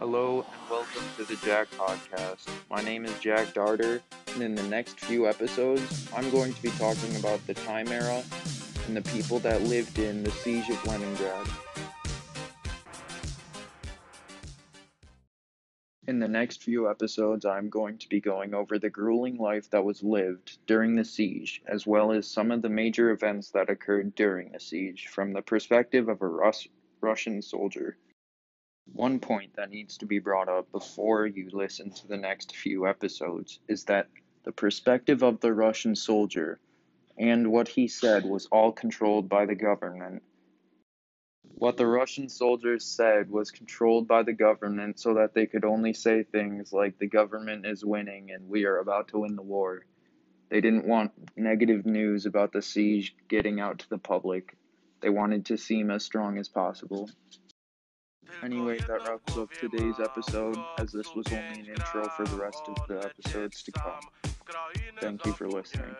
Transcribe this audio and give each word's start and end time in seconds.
Hello 0.00 0.44
and 0.50 0.70
welcome 0.70 1.04
to 1.16 1.24
the 1.24 1.36
Jack 1.46 1.70
Podcast. 1.70 2.48
My 2.68 2.82
name 2.82 3.04
is 3.04 3.16
Jack 3.20 3.54
Darter, 3.54 4.02
and 4.34 4.42
in 4.42 4.56
the 4.56 4.64
next 4.64 4.98
few 4.98 5.28
episodes, 5.28 6.08
I'm 6.14 6.28
going 6.30 6.52
to 6.52 6.62
be 6.62 6.70
talking 6.70 7.14
about 7.14 7.46
the 7.46 7.54
time 7.54 7.86
era 7.88 8.24
and 8.86 8.96
the 8.96 9.02
people 9.12 9.38
that 9.38 9.62
lived 9.62 10.00
in 10.00 10.24
the 10.24 10.32
siege 10.32 10.68
of 10.68 10.84
Leningrad. 10.84 11.46
In 16.08 16.18
the 16.18 16.28
next 16.28 16.64
few 16.64 16.90
episodes, 16.90 17.44
I'm 17.44 17.70
going 17.70 17.98
to 17.98 18.08
be 18.08 18.20
going 18.20 18.52
over 18.52 18.80
the 18.80 18.90
grueling 18.90 19.38
life 19.38 19.70
that 19.70 19.84
was 19.84 20.02
lived 20.02 20.58
during 20.66 20.96
the 20.96 21.04
siege, 21.04 21.62
as 21.68 21.86
well 21.86 22.10
as 22.10 22.28
some 22.28 22.50
of 22.50 22.62
the 22.62 22.68
major 22.68 23.10
events 23.10 23.50
that 23.52 23.70
occurred 23.70 24.16
during 24.16 24.50
the 24.50 24.60
siege 24.60 25.06
from 25.06 25.32
the 25.32 25.42
perspective 25.42 26.08
of 26.08 26.20
a 26.20 26.26
Rus- 26.26 26.66
Russian 27.00 27.40
soldier. 27.40 27.96
One 28.92 29.18
point 29.18 29.56
that 29.56 29.70
needs 29.70 29.96
to 29.98 30.06
be 30.06 30.18
brought 30.18 30.48
up 30.48 30.70
before 30.70 31.26
you 31.26 31.48
listen 31.52 31.90
to 31.90 32.06
the 32.06 32.16
next 32.16 32.54
few 32.54 32.86
episodes 32.86 33.58
is 33.66 33.84
that 33.84 34.08
the 34.44 34.52
perspective 34.52 35.22
of 35.22 35.40
the 35.40 35.52
Russian 35.52 35.96
soldier 35.96 36.60
and 37.16 37.50
what 37.50 37.68
he 37.68 37.88
said 37.88 38.24
was 38.24 38.46
all 38.46 38.72
controlled 38.72 39.28
by 39.28 39.46
the 39.46 39.54
government. 39.54 40.22
What 41.42 41.76
the 41.76 41.86
Russian 41.86 42.28
soldiers 42.28 42.84
said 42.84 43.30
was 43.30 43.50
controlled 43.50 44.08
by 44.08 44.22
the 44.22 44.32
government 44.32 44.98
so 44.98 45.14
that 45.14 45.34
they 45.34 45.46
could 45.46 45.64
only 45.64 45.92
say 45.92 46.22
things 46.22 46.72
like 46.72 46.98
the 46.98 47.06
government 47.06 47.64
is 47.64 47.84
winning 47.84 48.32
and 48.32 48.48
we 48.48 48.64
are 48.64 48.78
about 48.78 49.08
to 49.08 49.20
win 49.20 49.36
the 49.36 49.42
war. 49.42 49.86
They 50.50 50.60
didn't 50.60 50.86
want 50.86 51.12
negative 51.36 51.86
news 51.86 52.26
about 52.26 52.52
the 52.52 52.62
siege 52.62 53.14
getting 53.28 53.60
out 53.60 53.78
to 53.80 53.88
the 53.88 53.98
public. 53.98 54.56
They 55.00 55.10
wanted 55.10 55.46
to 55.46 55.56
seem 55.56 55.90
as 55.90 56.04
strong 56.04 56.38
as 56.38 56.48
possible. 56.48 57.08
Anyway, 58.42 58.78
that 58.78 59.08
wraps 59.08 59.36
up 59.36 59.50
today's 59.52 60.00
episode, 60.00 60.56
as 60.78 60.92
this 60.92 61.14
was 61.14 61.26
only 61.28 61.60
an 61.60 61.66
intro 61.66 62.08
for 62.10 62.24
the 62.26 62.36
rest 62.36 62.62
of 62.68 62.76
the 62.88 63.04
episodes 63.04 63.62
to 63.62 63.72
come. 63.72 64.00
Thank 65.00 65.24
you 65.26 65.32
for 65.32 65.48
listening. 65.48 65.94